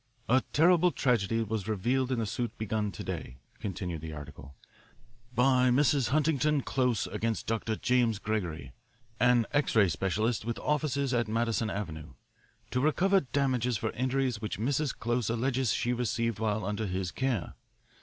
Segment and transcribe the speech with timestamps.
[0.27, 4.55] "A terrible tragedy was revealed in the suit begun today," continued the article,
[5.31, 6.09] "by Mrs.
[6.09, 7.75] Huntington Close against Dr.
[7.75, 8.71] James Gregory,
[9.19, 12.13] an X ray specialist with offices at Madison Avenue,
[12.71, 14.97] to recover damages for injuries which Mrs.
[14.97, 17.53] Close alleges she received while under his care.